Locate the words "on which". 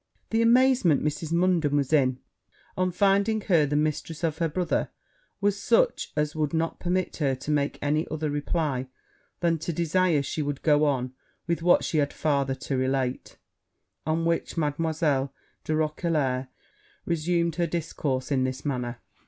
14.03-14.57